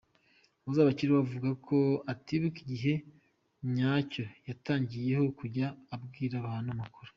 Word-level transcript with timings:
Uzabakiriho 0.69 1.17
avuga 1.25 1.49
ko 1.65 1.77
atibuka 2.13 2.57
igihe 2.65 2.93
nyacyo 3.73 4.23
yatangiriyeho 4.47 5.25
kujya 5.39 5.67
abwira 5.95 6.35
abantu 6.41 6.69
amakuru. 6.75 7.09